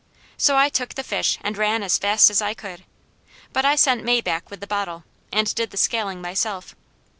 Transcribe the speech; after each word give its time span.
So 0.35 0.57
I 0.57 0.69
took 0.69 0.95
the 0.95 1.03
fish 1.03 1.37
and 1.41 1.59
ran 1.59 1.83
as 1.83 1.99
fast 1.99 2.31
as 2.31 2.41
I 2.41 2.55
could, 2.55 2.85
but 3.53 3.65
I 3.65 3.75
sent 3.75 4.03
May 4.03 4.19
back 4.19 4.49
with 4.49 4.59
the 4.59 4.65
bottle, 4.65 5.03
and 5.31 5.53
did 5.53 5.69
the 5.69 5.77
scaling 5.77 6.21
myself. 6.21 6.73